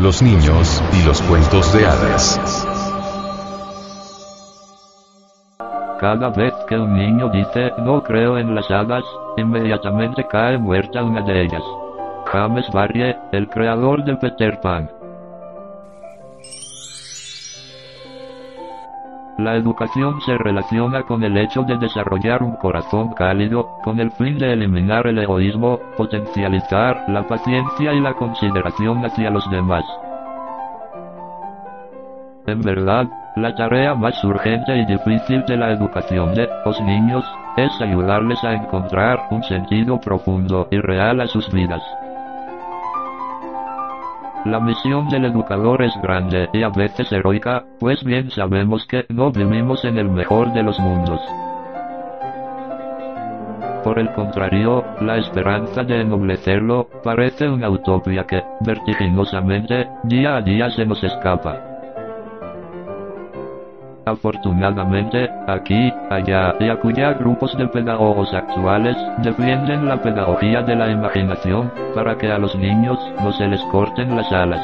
[0.00, 2.40] los niños y los cuentos de hadas.
[6.00, 9.04] Cada vez que un niño dice no creo en las hadas,
[9.36, 11.62] inmediatamente cae muerta una de ellas.
[12.32, 14.90] James Barrie, el creador de Peter Pan.
[19.40, 24.36] La educación se relaciona con el hecho de desarrollar un corazón cálido, con el fin
[24.36, 29.82] de eliminar el egoísmo, potencializar la paciencia y la consideración hacia los demás.
[32.46, 37.24] En verdad, la tarea más urgente y difícil de la educación de los niños
[37.56, 41.82] es ayudarles a encontrar un sentido profundo y real a sus vidas.
[44.46, 49.30] La misión del educador es grande y a veces heroica, pues bien sabemos que no
[49.30, 51.20] vivimos en el mejor de los mundos.
[53.84, 60.70] Por el contrario, la esperanza de ennoblecerlo parece una utopía que, vertiginosamente, día a día
[60.70, 61.69] se nos escapa.
[64.10, 71.70] Afortunadamente, aquí, allá y acullá grupos de pedagogos actuales defienden la pedagogía de la imaginación
[71.94, 74.60] para que a los niños no se les corten las alas.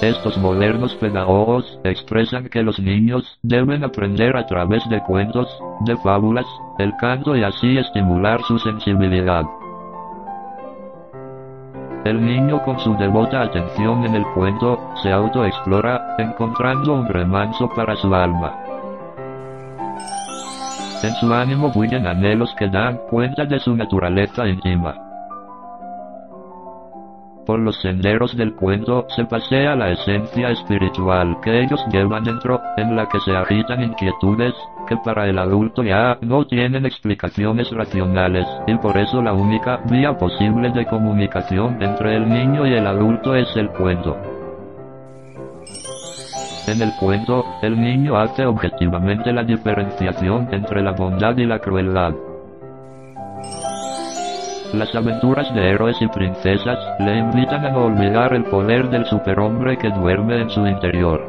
[0.00, 5.46] Estos modernos pedagogos expresan que los niños deben aprender a través de cuentos,
[5.84, 6.46] de fábulas,
[6.78, 9.44] el canto y así estimular su sensibilidad.
[12.08, 17.94] El niño con su devota atención en el cuento, se autoexplora, encontrando un remanso para
[17.96, 18.54] su alma.
[21.02, 25.07] En su ánimo bullen anhelos que dan cuenta de su naturaleza íntima.
[27.48, 32.94] Por los senderos del cuento se pasea la esencia espiritual que ellos llevan dentro, en
[32.94, 34.52] la que se agitan inquietudes,
[34.86, 40.12] que para el adulto ya no tienen explicaciones racionales, y por eso la única vía
[40.18, 44.18] posible de comunicación entre el niño y el adulto es el cuento.
[46.66, 52.12] En el cuento, el niño hace objetivamente la diferenciación entre la bondad y la crueldad.
[54.74, 59.88] Las aventuras de héroes y princesas le invitan a olvidar el poder del superhombre que
[59.88, 61.24] duerme en su interior.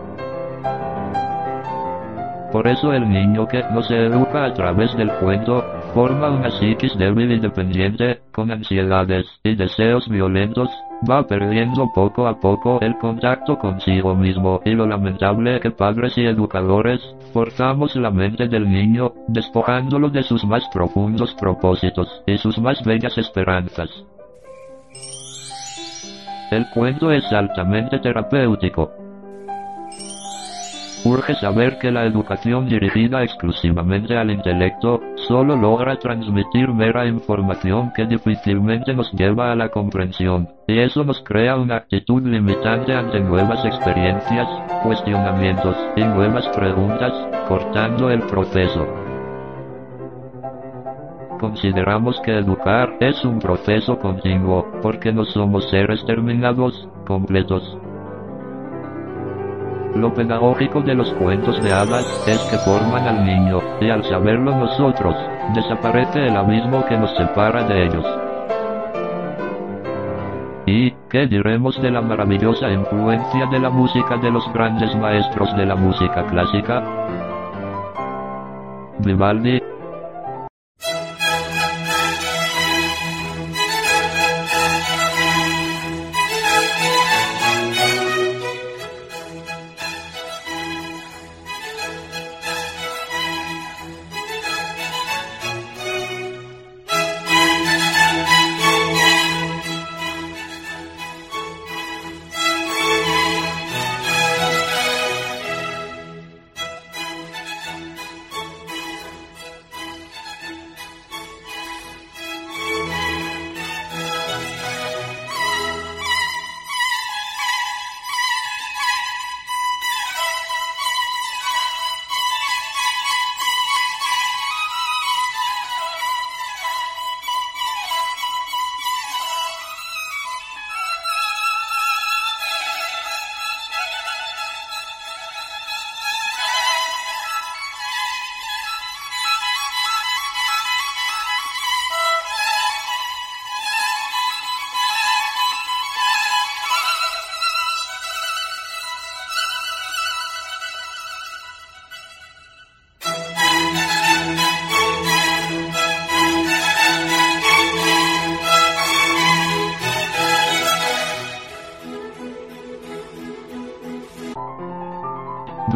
[2.52, 5.64] Por eso el niño que no se educa a través del cuento,
[5.94, 10.70] forma una psiquis débil y dependiente, con ansiedades y deseos violentos,
[11.10, 16.26] va perdiendo poco a poco el contacto consigo mismo y lo lamentable que padres y
[16.26, 17.02] educadores
[17.34, 23.18] forzamos la mente del niño, despojándolo de sus más profundos propósitos y sus más bellas
[23.18, 23.90] esperanzas.
[26.52, 28.92] El cuento es altamente terapéutico,
[31.06, 38.08] Urge saber que la educación dirigida exclusivamente al intelecto, solo logra transmitir mera información que
[38.08, 43.64] difícilmente nos lleva a la comprensión, y eso nos crea una actitud limitante ante nuevas
[43.64, 44.48] experiencias,
[44.82, 47.14] cuestionamientos y nuevas preguntas,
[47.48, 48.88] cortando el proceso.
[51.40, 57.78] Consideramos que educar es un proceso continuo, porque no somos seres terminados, completos,
[59.96, 64.56] lo pedagógico de los cuentos de hadas es que forman al niño, y al saberlo
[64.56, 65.16] nosotros,
[65.54, 68.06] desaparece el abismo que nos separa de ellos.
[70.66, 75.66] ¿Y qué diremos de la maravillosa influencia de la música de los grandes maestros de
[75.66, 76.84] la música clásica?
[79.00, 79.60] Vivaldi,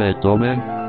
[0.02, 0.83] Abdomen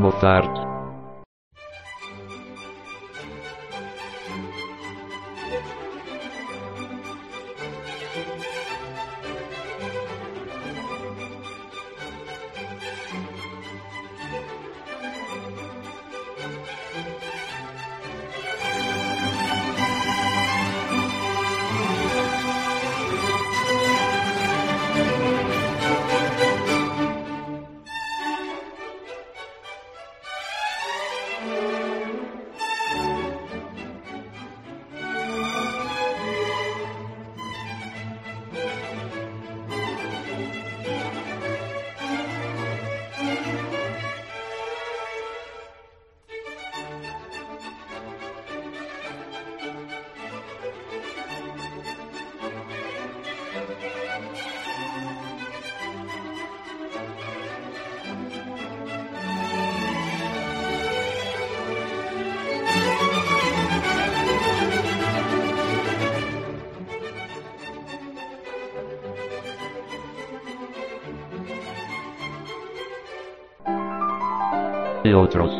[0.00, 0.69] Mozart,
[75.14, 75.50] otros.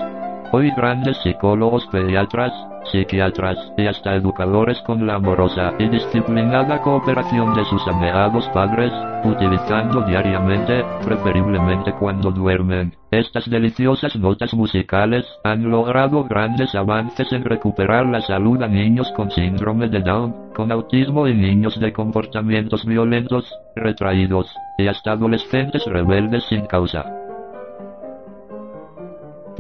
[0.52, 2.52] Hoy grandes psicólogos, pediatras,
[2.90, 8.92] psiquiatras y hasta educadores con la amorosa y disciplinada cooperación de sus ameados padres,
[9.24, 18.06] utilizando diariamente, preferiblemente cuando duermen, estas deliciosas notas musicales, han logrado grandes avances en recuperar
[18.06, 23.48] la salud a niños con síndrome de Down, con autismo y niños de comportamientos violentos,
[23.76, 27.19] retraídos, y hasta adolescentes rebeldes sin causa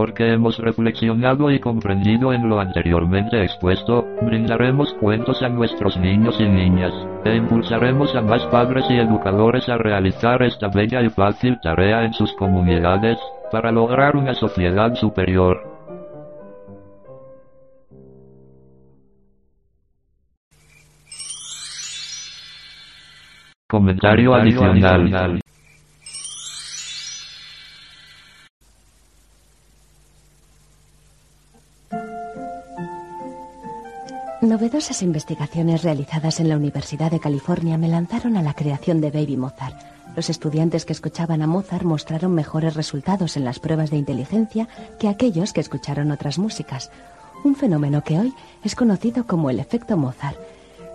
[0.00, 6.48] porque hemos reflexionado y comprendido en lo anteriormente expuesto, brindaremos cuentos a nuestros niños y
[6.48, 12.02] niñas, e impulsaremos a más padres y educadores a realizar esta bella y fácil tarea
[12.02, 13.18] en sus comunidades,
[13.52, 15.68] para lograr una sociedad superior.
[23.68, 25.42] Comentario adicional.
[34.80, 39.36] Novedosas investigaciones realizadas en la Universidad de California me lanzaron a la creación de Baby
[39.36, 39.76] Mozart.
[40.16, 44.68] Los estudiantes que escuchaban a Mozart mostraron mejores resultados en las pruebas de inteligencia
[44.98, 46.90] que aquellos que escucharon otras músicas,
[47.44, 48.32] un fenómeno que hoy
[48.64, 50.38] es conocido como el efecto Mozart.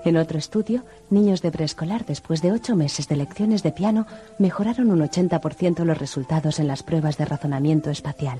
[0.03, 4.07] En otro estudio, niños de preescolar después de ocho meses de lecciones de piano
[4.39, 8.39] mejoraron un 80% los resultados en las pruebas de razonamiento espacial.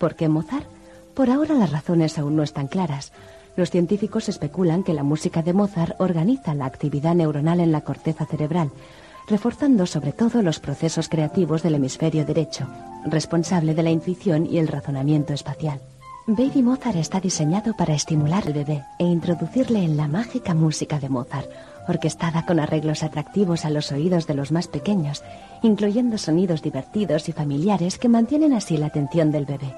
[0.00, 0.64] ¿Por qué Mozart?
[1.12, 3.12] Por ahora las razones aún no están claras.
[3.56, 8.24] Los científicos especulan que la música de Mozart organiza la actividad neuronal en la corteza
[8.24, 8.70] cerebral,
[9.28, 12.66] reforzando sobre todo los procesos creativos del hemisferio derecho,
[13.04, 15.80] responsable de la intuición y el razonamiento espacial.
[16.26, 21.08] Baby Mozart está diseñado para estimular al bebé e introducirle en la mágica música de
[21.08, 21.50] Mozart,
[21.88, 25.22] orquestada con arreglos atractivos a los oídos de los más pequeños,
[25.62, 29.74] incluyendo sonidos divertidos y familiares que mantienen así la atención del bebé.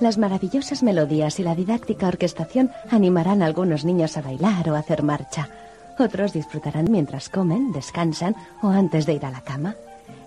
[0.00, 5.02] Las maravillosas melodías y la didáctica orquestación animarán a algunos niños a bailar o hacer
[5.02, 5.50] marcha.
[5.98, 9.74] Otros disfrutarán mientras comen, descansan o antes de ir a la cama.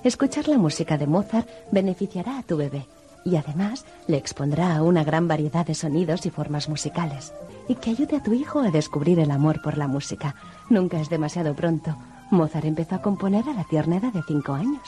[0.03, 2.85] Escuchar la música de Mozart beneficiará a tu bebé
[3.25, 7.33] y además le expondrá a una gran variedad de sonidos y formas musicales.
[7.67, 10.35] Y que ayude a tu hijo a descubrir el amor por la música.
[10.69, 11.95] Nunca es demasiado pronto.
[12.29, 14.87] Mozart empezó a componer a la tierna edad de cinco años.